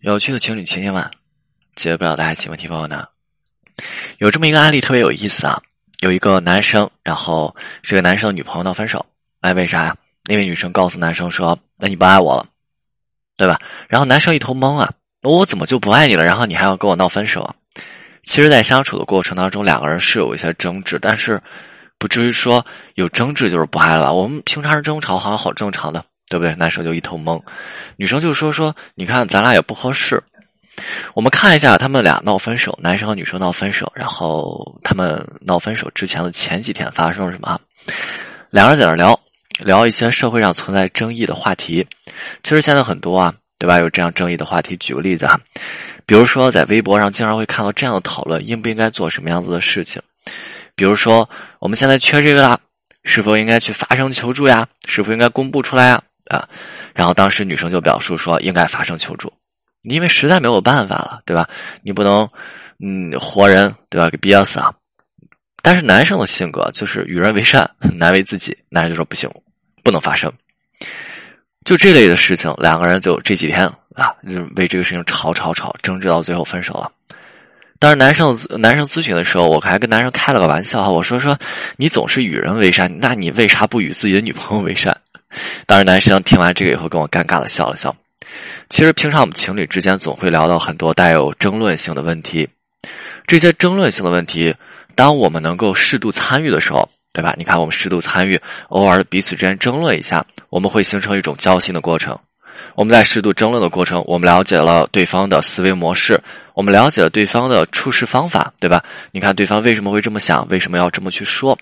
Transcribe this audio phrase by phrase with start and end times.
[0.00, 1.10] 有趣的情侣千千万，
[1.76, 3.06] 解决不了大家情问题朋友呢？
[4.16, 5.60] 有这么一个案例特别有意思啊，
[6.00, 9.04] 有一个男生，然后这个男生的女朋友闹分手，
[9.40, 9.94] 哎，为啥呀？
[10.24, 12.46] 那位女生告诉男生说：“那你不爱我了，
[13.36, 14.90] 对吧？”然后男生一头懵啊，
[15.20, 16.24] 我怎么就不爱你了？
[16.24, 17.54] 然后你还要跟我闹分手？
[18.22, 21.38] 其实，在相处的过程当中，两个人是有一些争执，但是
[21.98, 22.64] 不至于说
[22.94, 24.14] 有争执就是不爱了。
[24.14, 26.02] 我们平常人争吵好像好正常的。
[26.30, 26.54] 对不对？
[26.54, 27.42] 男生就一头懵，
[27.96, 30.22] 女生就说说，你看咱俩也不合适。
[31.12, 37.60] 我们看一下他们俩闹分手，男生和女生闹分手，然后他们闹分手之前的前几天发生了什么？
[38.50, 39.18] 两个人在那聊
[39.58, 41.86] 聊一些社会上存在争议的话题。
[42.44, 43.80] 其实现在很多啊，对吧？
[43.80, 44.76] 有这样争议的话题。
[44.76, 45.38] 举个例子哈，
[46.06, 50.00] 比如说在微博上经常会看到这样的讨论：应不应该做什么样子的事情？
[50.76, 52.58] 比如说我们现在缺这个了，
[53.04, 54.66] 是否应该去发声求助呀？
[54.86, 56.00] 是否应该公布出来呀？
[56.30, 56.48] 啊，
[56.94, 59.32] 然后当时女生就表述说应该发声求助，
[59.82, 61.48] 因为实在没有办法了，对吧？
[61.82, 62.28] 你不能，
[62.78, 64.08] 嗯，活人对吧？
[64.08, 64.72] 给憋死啊！
[65.60, 68.56] 但是男生的性格就是与人为善，难为自己。
[68.68, 69.28] 男人就说不行，
[69.82, 70.32] 不能发生。
[71.64, 74.14] 就这类的事情，两个人就这几天啊，
[74.56, 76.90] 为这个事情吵吵吵，争执到最后分手了。
[77.78, 81.36] 当时男生男生咨询的时候，我还跟男生开了个玩笑，我说说
[81.76, 84.96] 你总是与人为善，那你为啥不与自己的女朋友为善？
[85.66, 87.94] 当时男生听完这个以后，跟我尴尬的笑了笑。
[88.68, 92.48] 其实平常我们情侣之间总会聊到很多带有争论性的问题，
[93.26, 94.54] 这些争论性的问题，
[94.94, 97.34] 当我们能够适度参与的时候，对吧？
[97.36, 102.16] 你看，我们适度参与，偶尔彼此之间争论一下，我们会形成一种交心的过程。
[102.76, 106.22] 我们在适度争论的过程，我们了解了对方的思维模式，
[106.54, 108.84] 我们了解了对方的处事方法，对吧？
[109.10, 110.46] 你看，对方为什么会这么想？
[110.48, 111.58] 为什么要这么去说？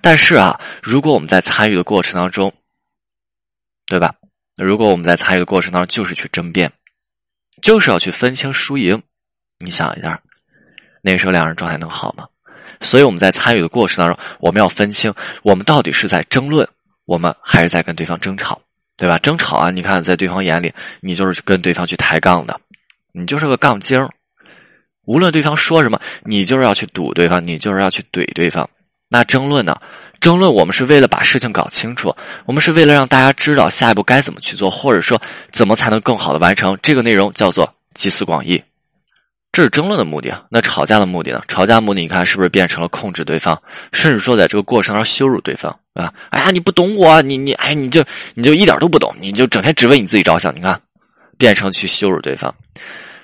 [0.00, 2.52] 但是啊，如果我们在参与的过程当中，
[3.90, 4.14] 对吧？
[4.62, 6.72] 如果我们在参与的过程当中就是去争辩，
[7.60, 9.02] 就是要去分清输赢，
[9.58, 10.22] 你想一下，
[11.02, 12.24] 那个时候两人状态能好吗？
[12.80, 15.12] 所以我们在参与的过程当中，我们要分清，
[15.42, 16.66] 我们到底是在争论，
[17.04, 18.62] 我们还是在跟对方争吵，
[18.96, 19.18] 对吧？
[19.18, 22.60] 争吵啊，你看在对方眼里，你就是跟对方去抬杠的，
[23.12, 24.08] 你就是个杠精
[25.04, 28.70] 无论对方说什么，你就是要去堵对方，你就是要去怼对方。
[29.08, 29.76] 那争论呢？
[30.20, 32.14] 争论，我们是为了把事情搞清楚，
[32.44, 35.20] 我们是为了让大家知道下一步该怎么去做，或者说
[35.50, 38.62] 怎么才能更好的完成这个内容，叫做集思广益。
[39.52, 40.44] 这是争论的目的。
[40.48, 41.42] 那吵架的目的呢？
[41.48, 43.60] 吵架目的，你看是不是变成了控制对方，
[43.92, 46.12] 甚至说在这个过程中羞辱对方啊？
[46.30, 48.04] 哎呀，你不懂我，你你哎，你就
[48.34, 50.54] 你就一点都不懂，你就整天只为你自己着想。
[50.54, 50.80] 你看，
[51.36, 52.54] 变成去羞辱对方。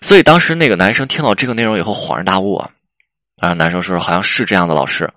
[0.00, 2.70] 所以当时那个男生听到这个内容以后恍然大悟啊，
[3.40, 5.08] 啊，男生说好像是这样的，老师。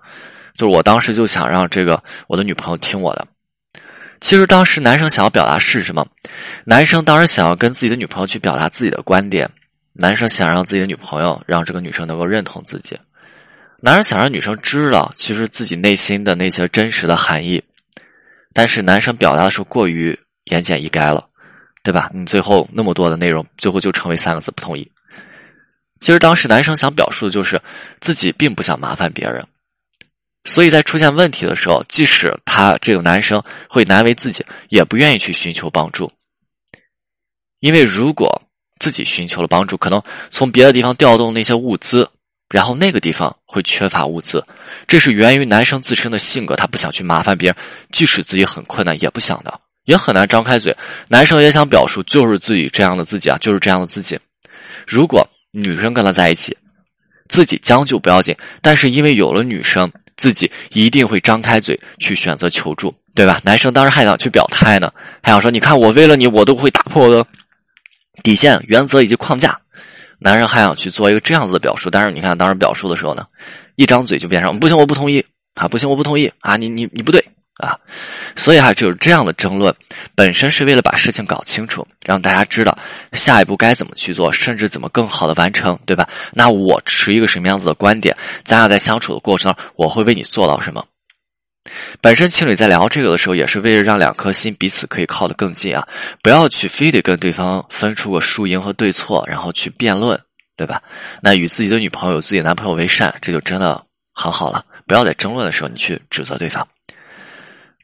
[0.54, 3.26] 就是我当时就想让这个我的女朋友听我的。
[4.20, 6.06] 其实当时男生想要表达是什么？
[6.64, 9.48] 男生当时想要跟自己的女朋友去表达自己的观点。
[9.92, 12.98] 男生想让自己的女朋友让这个女生能够认同自己。
[13.80, 17.62] 男生想让女生知道其实自己内心的那些真实的含义。
[18.52, 21.26] 但是男生表达的时候过于言简意赅了，
[21.82, 22.10] 对吧？
[22.12, 24.90] 你最后那么多的内容，最后就成为三个字：不同意。
[25.98, 27.60] 其实当时男生想表述的就是
[28.00, 29.46] 自己并不想麻烦别人。
[30.44, 36.10] 所以在出现问题的时候，即使他这个男生会难为自己，也不愿意去寻求帮助。
[37.58, 38.40] 因为如果
[38.78, 42.08] 自己寻求了帮助，可能从别的地方调动那些物资，
[42.48, 44.42] 然后那个地方会缺乏物资，
[44.88, 47.56] 这是源于男生自身的性格，他不想去麻烦别人，
[47.92, 50.74] 即使自己很困难也不想的，也很难张开嘴。
[51.06, 54.18] 男生也想表述，就是自己这样的自己啊，就是这样的自己。
[54.86, 56.56] 如果女生跟他在一起，
[57.28, 59.92] 自己将就不要紧，但是因为有了女生。
[60.20, 63.40] 自己一定会张开嘴去选择求助，对吧？
[63.42, 64.92] 男生当时还想去表态呢，
[65.22, 67.26] 还想说：“你看，我为了你，我都会打破我的
[68.22, 69.58] 底线、原则以及框架。”
[70.20, 73.24] 男人还想去做一个这样子的表述，但是你看，当时表述的时候呢，
[73.76, 77.24] 一张嘴就变成“不行，我不同意啊，不行，我不同意啊，你你你不对。”
[77.60, 77.78] 啊，
[78.36, 79.74] 所以哈，就是这样的争论，
[80.14, 82.76] 本身是为了把事情搞清楚，让大家知道
[83.12, 86.08] 下一步该怎么去做，甚至怎么更好的完成，对吧？
[86.32, 90.84] 那我持一个什么样子的观点，咱俩在相处的过程中，我会为你做到什么？
[92.00, 95.86] 本身情侣在聊这个的时候，也是为了让两颗心彼此可以靠得更近啊，
[96.22, 100.18] 不要去非得跟对方分出个输赢和对错，然后去辩论，
[100.56, 100.82] 对吧？
[101.20, 103.84] 那与自己的女朋友、自己男朋友为善，这就真的
[104.14, 104.64] 很好了。
[104.86, 106.66] 不要在争论的时候，你去指责对方。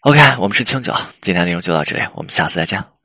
[0.06, 2.95] OK，我们是清酒，今天内容就到这里，我们下次再见。